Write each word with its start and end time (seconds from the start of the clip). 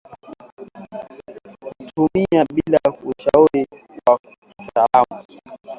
hutumika 1.77 2.45
bila 2.53 2.79
ushauri 3.05 3.67
wa 4.07 4.19
kitaalamu 4.65 5.25